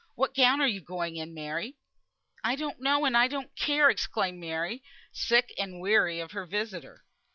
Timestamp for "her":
6.31-6.47